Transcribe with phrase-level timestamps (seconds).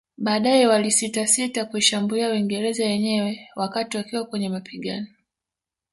[0.17, 5.07] Baadae walisitasita kuishambulia Uingereza yenyewe wakati wakiwa kwenye mapigano